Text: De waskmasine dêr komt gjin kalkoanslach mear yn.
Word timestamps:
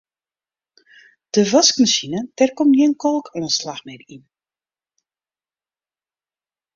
De 1.33 1.41
waskmasine 1.51 2.19
dêr 2.37 2.51
komt 2.57 2.75
gjin 2.77 2.93
kalkoanslach 3.01 3.81
mear 3.85 4.01
yn. 4.15 4.23